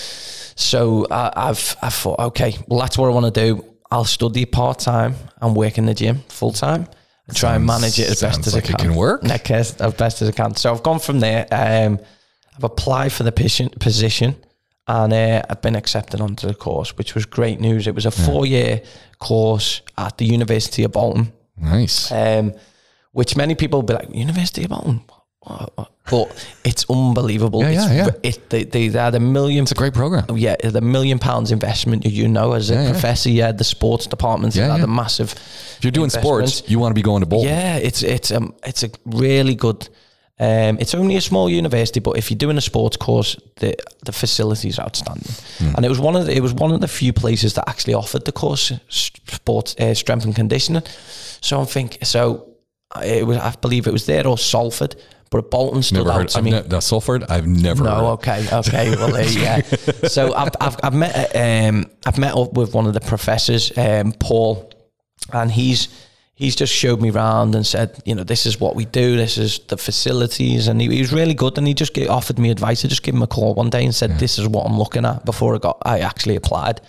So 0.55 1.07
I, 1.09 1.31
I've 1.49 1.75
I 1.81 1.89
thought, 1.89 2.19
okay, 2.19 2.57
well 2.67 2.79
that's 2.79 2.97
what 2.97 3.07
I 3.07 3.11
want 3.13 3.33
to 3.33 3.41
do. 3.45 3.65
I'll 3.91 4.05
study 4.05 4.45
part 4.45 4.79
time 4.79 5.15
and 5.41 5.55
work 5.55 5.77
in 5.77 5.85
the 5.85 5.93
gym 5.93 6.23
full 6.27 6.51
time 6.51 6.87
and 7.27 7.37
try 7.37 7.55
and 7.55 7.65
manage 7.65 7.99
it 7.99 8.09
as 8.09 8.21
best 8.21 8.45
as 8.47 8.53
like 8.53 8.65
I 8.65 8.73
it 8.73 8.77
can. 8.77 8.89
can 8.89 8.95
work. 8.95 9.23
Like, 9.23 9.49
as, 9.51 9.75
as 9.77 9.93
best 9.93 10.21
as 10.21 10.29
I 10.29 10.31
can. 10.31 10.55
So 10.55 10.71
I've 10.71 10.83
gone 10.83 10.99
from 10.99 11.19
there. 11.19 11.47
Um, 11.51 11.99
I've 12.55 12.63
applied 12.63 13.11
for 13.11 13.23
the 13.23 13.31
position, 13.31 13.69
position 13.69 14.35
and 14.87 15.13
uh, 15.13 15.41
I've 15.49 15.61
been 15.61 15.75
accepted 15.75 16.19
onto 16.21 16.47
the 16.47 16.53
course, 16.53 16.97
which 16.97 17.15
was 17.15 17.25
great 17.25 17.59
news. 17.59 17.87
It 17.87 17.95
was 17.95 18.05
a 18.05 18.11
four 18.11 18.45
year 18.45 18.81
course 19.19 19.81
at 19.97 20.17
the 20.17 20.25
University 20.25 20.83
of 20.83 20.91
Bolton 20.91 21.31
Nice. 21.57 22.11
um, 22.11 22.53
which 23.13 23.35
many 23.37 23.55
people 23.55 23.79
will 23.79 23.87
be 23.87 23.93
like, 23.93 24.13
University 24.13 24.63
of 24.65 24.71
Bolton. 24.71 25.01
What- 25.43 25.73
what?" 25.77 25.89
But 26.09 26.45
it's 26.65 26.85
unbelievable. 26.89 27.61
Yeah, 27.61 27.69
it's, 27.69 27.93
yeah, 27.93 28.05
yeah. 28.05 28.29
It, 28.29 28.49
they, 28.49 28.63
they 28.65 28.87
had 28.89 29.15
a 29.15 29.19
million. 29.21 29.63
It's 29.63 29.71
a 29.71 29.75
great 29.75 29.93
program. 29.93 30.25
yeah, 30.37 30.55
the 30.61 30.81
million 30.81 31.17
pounds 31.17 31.51
investment. 31.51 32.05
You 32.05 32.27
know, 32.27 32.53
as 32.53 32.69
a 32.69 32.73
Yeah, 32.73 32.91
professor, 32.91 33.29
yeah, 33.29 33.53
the 33.53 33.63
sports 33.63 34.05
department 34.07 34.53
Yeah, 34.55 34.67
had 34.67 34.77
yeah. 34.79 34.83
a 34.83 34.87
massive. 34.87 35.31
If 35.77 35.79
you're 35.83 35.91
doing 35.91 36.09
sports, 36.09 36.63
you 36.67 36.77
want 36.79 36.91
to 36.91 36.95
be 36.95 37.01
going 37.01 37.21
to 37.21 37.25
bowl. 37.25 37.43
Yeah, 37.45 37.77
it's 37.77 38.03
it's 38.03 38.31
um 38.31 38.53
it's 38.65 38.83
a 38.83 38.89
really 39.05 39.55
good. 39.55 39.87
Um, 40.39 40.77
it's 40.79 40.93
only 40.95 41.15
a 41.15 41.21
small 41.21 41.49
university, 41.49 41.99
but 42.01 42.17
if 42.17 42.29
you're 42.29 42.37
doing 42.37 42.57
a 42.57 42.61
sports 42.61 42.97
course, 42.97 43.37
the 43.61 43.75
the 44.05 44.11
facilities 44.11 44.79
are 44.79 44.85
outstanding. 44.85 45.31
Hmm. 45.59 45.75
And 45.75 45.85
it 45.85 45.89
was 45.89 45.99
one 45.99 46.17
of 46.19 46.25
the, 46.25 46.35
it 46.35 46.41
was 46.41 46.53
one 46.53 46.73
of 46.73 46.81
the 46.81 46.87
few 46.87 47.13
places 47.13 47.53
that 47.53 47.69
actually 47.69 47.93
offered 47.95 48.25
the 48.25 48.31
course 48.33 48.73
sports 48.89 49.75
uh, 49.79 49.93
strength 49.93 50.25
and 50.25 50.35
conditioning. 50.35 50.83
So 51.41 51.59
I'm 51.59 51.65
thinking, 51.67 52.03
so 52.03 52.47
it 53.03 53.25
was, 53.25 53.37
I 53.37 53.51
believe 53.61 53.87
it 53.87 53.93
was 53.93 54.05
there 54.05 54.27
or 54.27 54.37
Salford, 54.37 54.95
but 55.31 55.49
Bolton 55.49 55.81
stood 55.81 55.97
Never 55.99 56.11
out 56.11 56.15
heard. 56.17 56.27
to 56.29 56.37
I've 56.37 56.43
me. 56.43 56.51
ne- 56.51 56.79
Salford, 56.81 57.23
I've 57.29 57.47
never. 57.47 57.83
No, 57.83 58.07
okay, 58.11 58.45
okay. 58.53 58.91
Well, 58.95 59.11
there, 59.11 59.27
yeah. 59.29 59.61
So 60.07 60.33
I've, 60.33 60.49
I've, 60.61 60.77
I've 60.83 60.93
met 60.93 61.35
um, 61.35 61.85
I've 62.05 62.17
met 62.19 62.35
up 62.35 62.53
with 62.53 62.73
one 62.73 62.85
of 62.85 62.93
the 62.93 63.01
professors, 63.01 63.75
um, 63.77 64.11
Paul, 64.19 64.71
and 65.31 65.51
he's 65.51 65.87
he's 66.35 66.55
just 66.55 66.73
showed 66.73 66.99
me 67.01 67.09
around 67.09 67.55
and 67.55 67.65
said, 67.65 67.99
you 68.05 68.13
know, 68.15 68.23
this 68.23 68.45
is 68.45 68.59
what 68.59 68.75
we 68.75 68.85
do, 68.85 69.15
this 69.15 69.37
is 69.37 69.59
the 69.69 69.77
facilities, 69.77 70.67
and 70.67 70.81
he, 70.81 70.87
he 70.89 70.99
was 71.01 71.13
really 71.13 71.33
good. 71.35 71.57
And 71.57 71.67
he 71.67 71.73
just 71.73 71.93
gave, 71.93 72.09
offered 72.09 72.37
me 72.37 72.49
advice. 72.51 72.83
I 72.83 72.87
just 72.87 73.03
gave 73.03 73.13
him 73.15 73.21
a 73.23 73.27
call 73.27 73.53
one 73.55 73.69
day 73.69 73.85
and 73.85 73.93
said, 73.95 74.19
this 74.19 74.37
is 74.37 74.47
what 74.47 74.65
I'm 74.65 74.77
looking 74.77 75.05
at 75.05 75.25
before 75.25 75.55
I 75.55 75.57
got 75.59 75.77
I 75.83 75.99
actually 75.99 76.35
applied. 76.35 76.81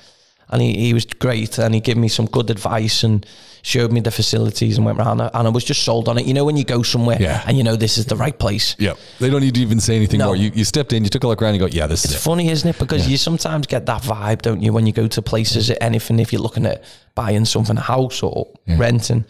And 0.55 0.63
he, 0.63 0.73
he 0.87 0.95
was 0.95 1.05
great, 1.05 1.59
and 1.59 1.75
he 1.75 1.81
gave 1.81 1.97
me 1.97 2.07
some 2.07 2.27
good 2.27 2.49
advice 2.49 3.03
and 3.03 3.27
showed 3.63 3.91
me 3.91 3.99
the 4.01 4.11
facilities 4.13 4.77
and 4.77 4.87
went 4.87 4.99
around, 4.99 5.21
and 5.21 5.31
I 5.35 5.51
was 5.51 5.65
just 5.65 5.83
sold 5.83 6.09
on 6.09 6.17
it. 6.17 6.27
You 6.27 6.35
know, 6.35 6.45
when 6.45 6.57
you 6.57 6.63
go 6.65 6.83
somewhere 6.85 7.17
Yeah. 7.21 7.43
and 7.47 7.57
you 7.59 7.65
know 7.65 7.75
this 7.75 7.99
is 7.99 8.07
the 8.07 8.15
right 8.15 8.39
place. 8.39 8.77
Yeah, 8.79 8.93
they 9.19 9.31
don't 9.31 9.41
need 9.41 9.55
to 9.57 9.61
even 9.63 9.81
say 9.81 9.97
anything 9.97 10.19
No. 10.21 10.27
more. 10.27 10.37
You, 10.37 10.53
you 10.55 10.65
stepped 10.65 10.93
in, 10.93 11.03
you 11.03 11.11
took 11.11 11.25
a 11.25 11.27
look 11.29 11.43
around, 11.43 11.55
you 11.55 11.61
go, 11.61 11.67
yeah, 11.67 11.89
this 11.89 12.05
is 12.05 12.13
It's 12.13 12.23
funny, 12.25 12.51
isn't 12.51 12.69
it? 12.69 12.79
Because 12.79 13.09
you 13.09 13.17
sometimes 13.17 13.67
get 13.67 13.87
that 13.87 14.03
vibe, 14.03 14.43
don't 14.43 14.63
you, 14.63 14.73
when 14.73 14.87
you 14.87 14.93
go 14.93 15.09
to 15.09 15.21
places, 15.23 15.71
at 15.71 15.79
anything, 15.83 16.21
if 16.21 16.33
you're 16.33 16.43
looking 16.43 16.67
at 16.67 16.85
buying 17.17 17.47
something, 17.47 17.77
a 17.77 17.81
house 17.81 18.23
or 18.23 18.47
renting. 18.69 19.25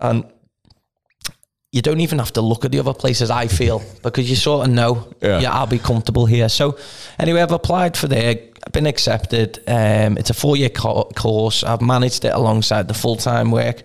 And 0.00 0.24
you 1.72 1.82
don't 1.82 2.00
even 2.00 2.20
have 2.20 2.32
to 2.34 2.40
look 2.40 2.64
at 2.64 2.70
the 2.70 2.78
other 2.78 2.94
places, 2.94 3.28
I 3.30 3.48
feel, 3.48 3.82
because 4.04 4.30
you 4.30 4.36
sort 4.36 4.66
of 4.68 4.72
know, 4.72 5.08
Yeah. 5.20 5.40
yeah, 5.40 5.52
I'll 5.52 5.66
be 5.66 5.80
comfortable 5.80 6.24
here. 6.26 6.48
So, 6.48 6.78
anyway, 7.18 7.42
I've 7.42 7.50
applied 7.50 7.96
for 7.96 8.06
there, 8.06 8.36
I've 8.66 8.72
been 8.72 8.86
accepted. 8.86 9.62
Um, 9.66 10.16
it's 10.18 10.30
a 10.30 10.34
four 10.34 10.56
year 10.56 10.70
co- 10.70 11.10
course. 11.14 11.62
I've 11.64 11.82
managed 11.82 12.24
it 12.24 12.32
alongside 12.34 12.88
the 12.88 12.94
full 12.94 13.16
time 13.16 13.50
work. 13.50 13.82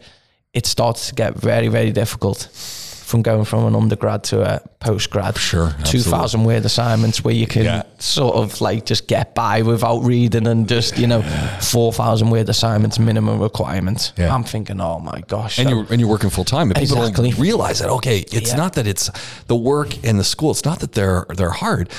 It 0.54 0.66
starts 0.66 1.10
to 1.10 1.16
get 1.16 1.36
very, 1.36 1.68
very 1.68 1.92
difficult 1.92 2.50
from 2.54 3.24
going 3.24 3.44
from 3.44 3.66
an 3.66 3.76
undergrad 3.76 4.24
to 4.24 4.42
a 4.42 4.62
post 4.80 5.10
grad. 5.10 5.36
Sure, 5.38 5.74
2,000 5.84 6.44
word 6.44 6.64
assignments 6.64 7.24
where 7.24 7.34
you 7.34 7.48
can 7.48 7.64
Yeah. 7.66 7.84
sort 7.98 8.36
of 8.36 8.62
like 8.62 8.86
just 8.86 9.08
get 9.08 9.34
by 9.34 9.64
without 9.64 10.00
reading 10.04 10.46
and 10.46 10.68
just, 10.70 10.96
you 10.98 11.08
know, 11.08 11.24
4,000 11.60 12.30
word 12.30 12.50
assignments 12.50 13.00
minimum 13.00 13.40
requirement. 13.40 14.14
Yeah. 14.16 14.34
I'm 14.34 14.44
thinking, 14.44 14.80
oh 14.80 15.00
my 15.00 15.22
gosh. 15.28 15.58
and 15.58 15.68
so- 15.68 15.76
you're 15.76 15.86
and 15.90 16.00
you're 16.00 16.10
working 16.10 16.30
full 16.30 16.46
time. 16.46 16.70
And 16.70 16.76
people 16.80 16.98
Exactly. 17.00 17.32
don't 17.32 17.40
realize 17.40 17.80
that. 17.80 17.90
Okay, 17.90 18.20
it's 18.32 18.52
Yeah. 18.52 18.58
not 18.58 18.74
that 18.74 18.86
it's 18.88 19.10
the 19.48 19.56
work 19.56 19.96
and 20.04 20.20
the 20.20 20.24
school. 20.24 20.52
It's 20.52 20.66
not 20.66 20.80
that 20.80 20.94
they're 20.94 21.26
they're 21.36 21.50
hard, 21.50 21.90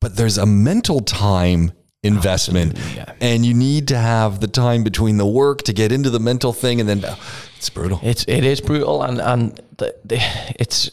but 0.00 0.16
there's 0.16 0.38
a 0.38 0.46
mental 0.46 1.00
time 1.00 1.72
investment, 2.02 2.78
yeah. 2.96 3.12
and 3.20 3.44
you 3.44 3.54
need 3.54 3.88
to 3.88 3.96
have 3.96 4.40
the 4.40 4.48
time 4.48 4.82
between 4.84 5.18
the 5.18 5.26
work 5.26 5.62
to 5.62 5.72
get 5.72 5.92
into 5.92 6.10
the 6.10 6.18
mental 6.20 6.52
thing, 6.52 6.80
and 6.80 6.88
then 6.88 7.04
it's 7.56 7.70
brutal. 7.70 8.00
It's 8.02 8.24
it 8.26 8.44
is 8.44 8.60
brutal, 8.60 9.02
and 9.02 9.20
and 9.20 9.60
the, 9.76 9.94
the, 10.04 10.18
it's 10.58 10.90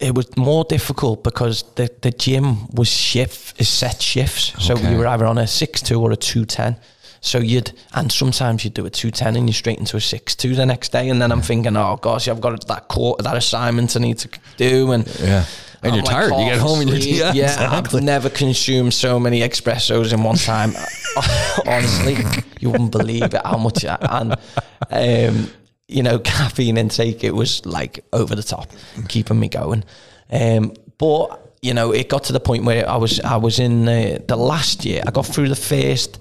it 0.00 0.14
was 0.14 0.36
more 0.36 0.64
difficult 0.64 1.22
because 1.22 1.62
the 1.74 1.88
the 2.02 2.10
gym 2.10 2.66
was 2.74 2.88
shift 2.88 3.60
is 3.60 3.68
set 3.68 4.02
shifts, 4.02 4.52
so 4.58 4.74
Okay. 4.74 4.90
you 4.92 4.98
were 4.98 5.06
either 5.06 5.26
on 5.26 5.38
a 5.38 5.46
six 5.46 5.82
two 5.82 6.00
or 6.00 6.10
a 6.12 6.16
two 6.16 6.44
ten. 6.44 6.76
So 7.22 7.38
you'd 7.38 7.72
and 7.94 8.10
sometimes 8.10 8.64
you'd 8.64 8.74
do 8.74 8.86
a 8.86 8.90
two 8.90 9.10
ten 9.10 9.36
and 9.36 9.46
you're 9.48 9.54
straight 9.54 9.78
into 9.78 9.96
a 9.96 10.00
six 10.00 10.34
two 10.34 10.54
the 10.54 10.64
next 10.66 10.90
day, 10.92 11.08
and 11.10 11.20
then 11.20 11.30
I'm 11.32 11.42
thinking, 11.42 11.76
oh 11.76 11.96
gosh, 11.96 12.28
I've 12.28 12.40
got 12.40 12.66
that 12.68 12.88
court 12.88 13.22
that 13.22 13.36
assignment 13.36 13.94
I 13.96 14.00
need 14.00 14.18
to 14.18 14.28
do, 14.56 14.92
and 14.92 15.06
Yeah. 15.20 15.44
And 15.82 15.92
I'm 15.92 15.96
you're 15.96 16.04
tired. 16.04 16.30
You 16.32 16.44
get 16.44 16.58
home 16.58 16.80
and 16.80 16.90
you're- 16.90 17.00
yeah, 17.18 17.32
yeah. 17.32 17.44
exactly. 17.44 17.98
I've 18.00 18.04
never 18.04 18.28
consumed 18.28 18.92
so 18.92 19.18
many 19.18 19.40
espressos 19.40 20.12
in 20.12 20.22
one 20.22 20.36
time. 20.36 20.74
Honestly, 21.66 22.16
you 22.60 22.70
wouldn't 22.70 22.92
believe 22.92 23.22
it 23.34 23.40
how 23.44 23.56
much. 23.56 23.84
I, 23.86 23.96
and 24.10 24.36
um, 24.90 25.50
you 25.88 26.02
know, 26.02 26.18
caffeine 26.24 26.76
intake 26.76 27.24
it 27.24 27.34
was 27.34 27.64
like 27.64 28.04
over 28.12 28.34
the 28.34 28.42
top, 28.42 28.68
keeping 29.08 29.40
me 29.40 29.48
going. 29.48 29.84
Um, 30.30 30.74
but 30.98 31.54
you 31.62 31.72
know, 31.74 31.92
it 31.92 32.08
got 32.08 32.24
to 32.24 32.32
the 32.32 32.40
point 32.40 32.64
where 32.64 32.88
I 32.88 32.96
was 32.96 33.20
I 33.20 33.36
was 33.36 33.58
in 33.58 33.84
the, 33.86 34.22
the 34.26 34.36
last 34.36 34.84
year. 34.84 35.02
I 35.06 35.10
got 35.10 35.26
through 35.26 35.48
the 35.48 35.56
first 35.56 36.18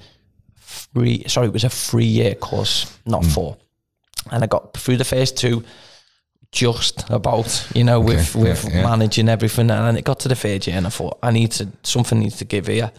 three. 0.99 1.23
Sorry, 1.27 1.47
it 1.47 1.53
was 1.53 1.63
a 1.63 1.69
three 1.69 2.05
year 2.05 2.35
course, 2.35 2.85
not 3.05 3.23
Hmm. 3.23 3.29
four. 3.31 3.57
And 4.31 4.43
I 4.43 4.47
got 4.47 4.73
through 4.77 4.97
the 4.97 5.05
first 5.05 5.37
two 5.37 5.63
just 6.51 7.09
about, 7.09 7.65
you 7.75 7.83
know, 7.83 7.99
with 7.99 8.35
yeah, 8.35 8.41
with 8.41 8.65
yeah. 8.65 8.83
managing 8.83 9.29
everything. 9.29 9.69
And 9.71 9.85
then 9.87 9.97
it 9.97 10.03
got 10.03 10.19
to 10.21 10.27
the 10.27 10.35
third 10.35 10.65
year, 10.67 10.77
and 10.77 10.87
I 10.87 10.89
thought, 10.89 11.17
I 11.23 11.31
need 11.31 11.51
to 11.53 11.67
something 11.83 12.19
needs 12.19 12.37
to 12.37 12.45
give 12.45 12.67
here. 12.67 12.91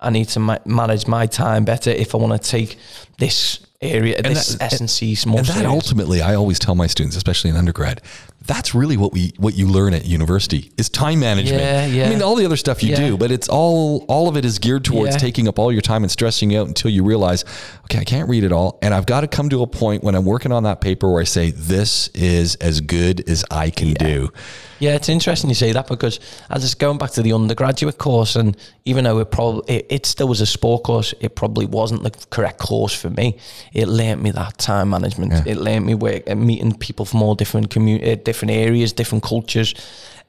I 0.00 0.10
need 0.10 0.28
to 0.28 0.40
ma- 0.40 0.58
manage 0.64 1.06
my 1.08 1.26
time 1.26 1.64
better 1.64 1.90
if 1.90 2.14
I 2.14 2.18
want 2.18 2.40
to 2.40 2.50
take 2.50 2.78
this 3.18 3.58
area, 3.80 4.22
this 4.22 4.54
that- 4.54 4.72
S 4.74 4.80
and 4.80 4.90
C 4.90 5.16
more 5.26 5.38
And 5.38 5.46
that 5.48 5.66
ultimately, 5.66 6.20
I 6.22 6.34
always 6.34 6.58
tell 6.58 6.74
my 6.74 6.86
students, 6.86 7.16
especially 7.16 7.50
in 7.50 7.56
undergrad, 7.56 8.00
that's 8.48 8.74
really 8.74 8.96
what 8.96 9.12
we 9.12 9.32
what 9.36 9.54
you 9.54 9.68
learn 9.68 9.94
at 9.94 10.04
university 10.06 10.72
is 10.76 10.88
time 10.88 11.20
management. 11.20 11.62
Yeah, 11.62 11.86
yeah. 11.86 12.06
I 12.06 12.08
mean, 12.08 12.22
all 12.22 12.34
the 12.34 12.44
other 12.46 12.56
stuff 12.56 12.82
you 12.82 12.90
Yeah. 12.90 12.96
do, 13.08 13.16
but 13.16 13.30
it's 13.30 13.48
all 13.48 14.04
all 14.08 14.26
of 14.28 14.36
it 14.36 14.44
is 14.44 14.58
geared 14.58 14.84
towards 14.84 15.14
Yeah. 15.14 15.18
taking 15.18 15.46
up 15.46 15.58
all 15.58 15.70
your 15.70 15.82
time 15.82 16.02
and 16.02 16.10
stressing 16.10 16.50
you 16.50 16.60
out 16.60 16.66
until 16.66 16.90
you 16.90 17.04
realize, 17.04 17.44
okay, 17.84 17.98
I 18.00 18.04
can't 18.04 18.28
read 18.28 18.42
it 18.44 18.50
all, 18.50 18.78
and 18.82 18.92
I've 18.94 19.06
got 19.06 19.20
to 19.20 19.28
come 19.28 19.48
to 19.50 19.62
a 19.62 19.66
point 19.66 20.02
when 20.02 20.14
I'm 20.16 20.24
working 20.24 20.50
on 20.50 20.62
that 20.64 20.80
paper 20.80 21.12
where 21.12 21.20
I 21.20 21.24
say 21.24 21.50
this 21.50 22.08
is 22.14 22.54
as 22.56 22.80
good 22.80 23.28
as 23.28 23.44
I 23.50 23.70
can 23.70 23.92
do. 23.92 24.32
Yeah, 24.80 24.94
it's 24.94 25.08
interesting 25.08 25.50
you 25.50 25.54
say 25.56 25.72
that 25.72 25.88
because 25.88 26.18
as 26.50 26.64
it's 26.64 26.74
going 26.74 26.98
back 26.98 27.10
to 27.12 27.22
the 27.22 27.32
undergraduate 27.34 27.98
course, 27.98 28.34
and 28.36 28.56
even 28.86 29.04
though 29.04 29.18
it 29.18 29.30
probably 29.30 29.62
it, 29.76 29.86
it 29.90 30.06
still 30.06 30.28
was 30.28 30.40
a 30.40 30.46
sport 30.46 30.84
course, 30.84 31.12
it 31.20 31.34
probably 31.34 31.66
wasn't 31.66 32.02
the 32.02 32.12
correct 32.30 32.58
course 32.60 32.94
for 32.94 33.10
me. 33.10 33.36
It 33.74 33.88
learnt 33.88 34.22
me 34.22 34.30
that 34.30 34.56
time 34.56 34.88
management. 34.90 35.46
It 35.46 35.56
learnt 35.58 35.84
me 35.84 35.94
work 35.94 36.22
and 36.26 36.46
meeting 36.46 36.72
people 36.78 37.04
from 37.04 37.22
all 37.22 37.34
different 37.34 37.68
community, 37.70 38.14
different 38.16 38.37
uh, 38.37 38.37
areas, 38.46 38.92
different 38.92 39.24
cultures, 39.24 39.74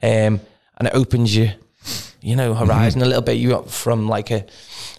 um, 0.02 0.40
and 0.78 0.88
it 0.88 0.94
opens 0.94 1.36
you, 1.36 1.52
you 2.22 2.36
know, 2.36 2.54
horizon 2.54 3.02
a 3.02 3.06
little 3.06 3.22
bit. 3.22 3.34
You 3.38 3.50
got 3.50 3.70
from 3.70 4.08
like 4.08 4.32
a 4.32 4.46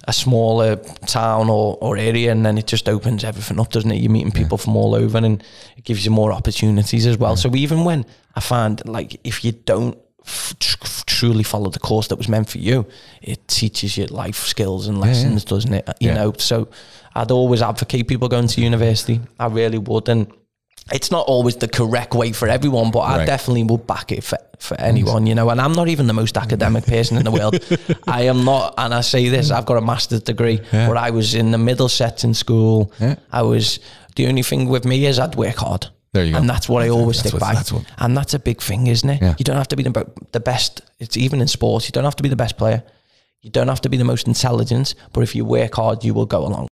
a 0.08 0.12
smaller 0.12 0.76
town 1.06 1.50
or, 1.50 1.76
or 1.80 1.96
area, 1.98 2.32
and 2.32 2.44
then 2.44 2.56
it 2.58 2.66
just 2.66 2.88
opens 2.88 3.22
everything 3.22 3.60
up, 3.60 3.70
doesn't 3.70 3.90
it? 3.90 3.96
You're 4.00 4.10
meeting 4.10 4.32
people 4.32 4.56
from 4.58 4.74
all 4.76 4.94
over, 4.94 5.18
and 5.18 5.42
it 5.76 5.84
gives 5.84 6.04
you 6.04 6.10
more 6.10 6.32
opportunities 6.32 7.06
as 7.06 7.18
well. 7.18 7.36
So 7.36 7.54
even 7.54 7.84
when 7.84 8.06
I 8.34 8.40
find 8.40 8.82
like 8.88 9.20
if 9.24 9.44
you 9.44 9.52
don't 9.52 9.98
f- 10.24 10.54
tr- 10.58 11.02
truly 11.06 11.42
follow 11.42 11.68
the 11.70 11.78
course 11.78 12.08
that 12.08 12.16
was 12.16 12.28
meant 12.28 12.48
for 12.48 12.58
you, 12.58 12.86
it 13.20 13.46
teaches 13.46 13.96
you 13.98 14.06
life 14.06 14.36
skills 14.46 14.86
and 14.88 14.98
lessons, 15.00 15.44
doesn't 15.44 15.72
it? 15.74 15.86
You 16.00 16.08
Yeah. 16.08 16.14
know, 16.14 16.32
so 16.38 16.68
I'd 17.14 17.30
always 17.30 17.60
advocate 17.62 18.08
people 18.08 18.28
going 18.28 18.48
to 18.48 18.60
university. 18.62 19.20
I 19.38 19.46
really 19.46 19.78
would, 19.78 20.08
and 20.08 20.32
it's 20.92 21.10
not 21.10 21.26
always 21.26 21.56
the 21.56 21.68
correct 21.68 22.14
way 22.14 22.32
for 22.32 22.48
everyone, 22.48 22.90
but 22.90 23.00
I 23.00 23.24
definitely 23.24 23.62
would 23.64 23.86
back 23.86 24.10
it 24.10 24.24
for, 24.24 24.38
for 24.58 24.78
anyone, 24.80 25.26
you 25.26 25.34
know. 25.34 25.48
And 25.50 25.60
I'm 25.60 25.72
not 25.72 25.88
even 25.88 26.06
the 26.06 26.12
most 26.12 26.36
academic 26.36 26.84
person 26.84 27.16
in 27.16 27.24
the 27.24 27.30
world. 27.30 27.58
I 28.08 28.22
am 28.22 28.44
not, 28.44 28.74
and 28.76 28.92
I 28.92 29.00
say 29.02 29.28
this, 29.28 29.50
I've 29.50 29.66
got 29.66 29.76
a 29.76 29.80
master's 29.80 30.22
degree, 30.22 30.60
but 30.72 30.96
I 30.96 31.10
was 31.10 31.34
in 31.34 31.52
the 31.52 31.58
middle 31.58 31.88
set 31.88 32.24
in 32.24 32.34
school. 32.34 32.92
Yeah. 33.00 33.16
I 33.30 33.42
was, 33.42 33.78
the 34.16 34.26
only 34.26 34.42
thing 34.42 34.68
with 34.68 34.84
me 34.84 35.06
is 35.06 35.18
I'd 35.18 35.36
work 35.36 35.56
hard. 35.56 35.86
There 36.12 36.24
you 36.24 36.32
go. 36.32 36.38
And 36.38 36.50
that's 36.50 36.68
what 36.68 36.82
I 36.82 36.88
always 36.88 37.18
That's 37.18 37.28
stick 37.28 37.40
by. 37.40 37.54
that's 37.54 37.72
and 37.98 38.16
that's 38.16 38.34
a 38.34 38.40
big 38.40 38.60
thing, 38.60 38.88
isn't 38.88 39.08
it? 39.08 39.22
Yeah. 39.22 39.36
You 39.38 39.44
don't 39.44 39.56
have 39.56 39.68
to 39.68 39.76
be 39.76 39.84
the, 39.84 40.10
the 40.32 40.40
best. 40.40 40.80
It's 40.98 41.16
even 41.16 41.40
in 41.40 41.46
sports. 41.46 41.86
You 41.86 41.92
don't 41.92 42.02
have 42.02 42.16
to 42.16 42.22
be 42.24 42.28
the 42.28 42.34
best 42.34 42.58
player. 42.58 42.82
You 43.42 43.50
don't 43.50 43.68
have 43.68 43.80
to 43.82 43.88
be 43.88 43.96
the 43.96 44.04
most 44.04 44.26
intelligent, 44.26 44.96
but 45.12 45.20
if 45.20 45.36
you 45.36 45.44
work 45.44 45.74
hard, 45.76 46.02
you 46.02 46.12
will 46.12 46.26
go 46.26 46.44
along. 46.44 46.66